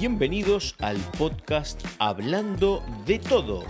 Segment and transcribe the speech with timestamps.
[0.00, 3.64] Bienvenidos al podcast Hablando de todo,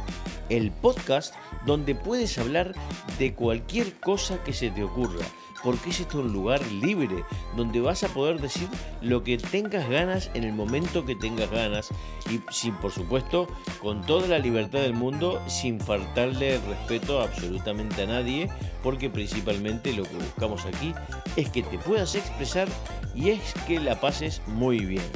[0.50, 2.74] el podcast donde puedes hablar
[3.18, 5.24] de cualquier cosa que se te ocurra,
[5.64, 7.24] porque es esto un lugar libre,
[7.56, 8.68] donde vas a poder decir
[9.00, 11.88] lo que tengas ganas en el momento que tengas ganas
[12.30, 13.48] y sin, por supuesto,
[13.80, 18.50] con toda la libertad del mundo, sin faltarle respeto absolutamente a nadie,
[18.82, 20.92] porque principalmente lo que buscamos aquí
[21.36, 22.68] es que te puedas expresar
[23.14, 25.10] y es que la pases muy bien.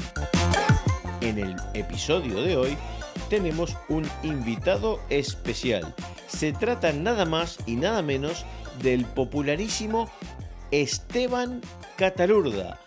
[1.23, 2.77] En el episodio de hoy
[3.31, 5.95] tenemos un invitado especial.
[6.27, 8.45] Se trata nada más y nada menos
[8.83, 10.11] del popularísimo
[10.73, 11.61] Esteban
[11.97, 12.81] Catalurda.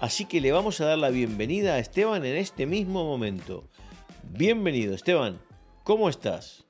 [0.00, 3.68] Así que le vamos a dar la bienvenida a Esteban en este mismo momento.
[4.32, 5.40] Bienvenido Esteban,
[5.84, 6.64] ¿cómo estás?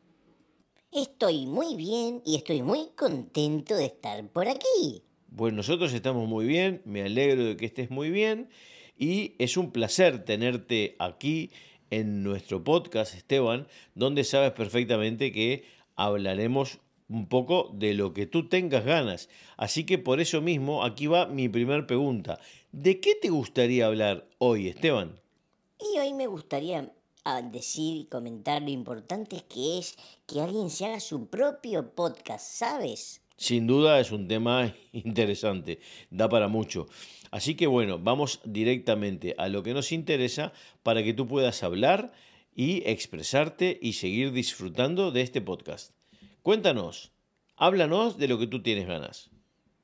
[0.93, 5.03] Estoy muy bien y estoy muy contento de estar por aquí.
[5.35, 8.51] Pues nosotros estamos muy bien, me alegro de que estés muy bien
[8.99, 11.51] y es un placer tenerte aquí
[11.91, 18.49] en nuestro podcast, Esteban, donde sabes perfectamente que hablaremos un poco de lo que tú
[18.49, 19.29] tengas ganas.
[19.57, 22.41] Así que por eso mismo aquí va mi primera pregunta.
[22.73, 25.21] ¿De qué te gustaría hablar hoy, Esteban?
[25.79, 26.93] Y hoy me gustaría
[27.25, 32.45] ah, decir y comentar lo importante que es que alguien se haga su propio podcast,
[32.45, 33.21] ¿sabes?
[33.37, 35.79] Sin duda es un tema interesante,
[36.11, 36.87] da para mucho.
[37.31, 42.13] Así que bueno, vamos directamente a lo que nos interesa para que tú puedas hablar
[42.55, 45.93] y expresarte y seguir disfrutando de este podcast.
[46.43, 47.13] Cuéntanos,
[47.57, 49.31] háblanos de lo que tú tienes ganas.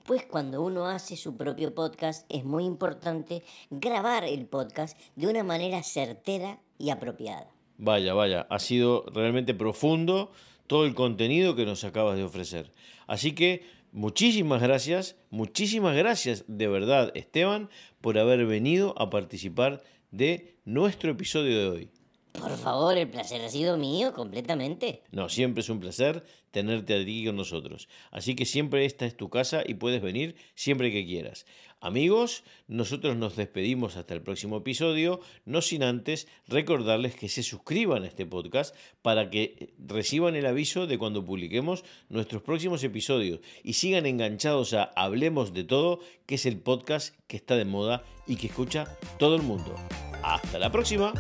[0.06, 5.45] Pues cuando uno hace su propio podcast es muy importante grabar el podcast de una
[5.45, 7.48] manera certera y apropiada.
[7.77, 10.33] Vaya, vaya, ha sido realmente profundo
[10.67, 12.73] todo el contenido que nos acabas de ofrecer.
[13.07, 17.69] Así que muchísimas gracias, muchísimas gracias de verdad Esteban
[18.01, 22.02] por haber venido a participar de nuestro episodio de hoy.
[22.33, 25.03] Por favor, el placer ha sido mío completamente.
[25.11, 27.89] No, siempre es un placer tenerte aquí con nosotros.
[28.11, 31.47] Así que siempre esta es tu casa y puedes venir siempre que quieras.
[31.81, 38.05] Amigos, nosotros nos despedimos hasta el próximo episodio, no sin antes recordarles que se suscriban
[38.05, 43.73] a este podcast para que reciban el aviso de cuando publiquemos nuestros próximos episodios y
[43.73, 48.37] sigan enganchados a Hablemos de Todo, que es el podcast que está de moda y
[48.37, 49.75] que escucha todo el mundo.
[50.23, 51.13] Hasta la próxima.